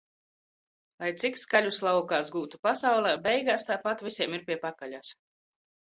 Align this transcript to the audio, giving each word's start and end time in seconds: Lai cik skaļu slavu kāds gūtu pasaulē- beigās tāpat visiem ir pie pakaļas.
Lai 1.03 1.09
cik 1.23 1.35
skaļu 1.41 1.73
slavu 1.79 2.01
kāds 2.13 2.33
gūtu 2.37 2.61
pasaulē- 2.69 3.13
beigās 3.29 3.67
tāpat 3.71 4.05
visiem 4.09 4.37
ir 4.39 4.47
pie 4.49 4.59
pakaļas. 4.65 5.13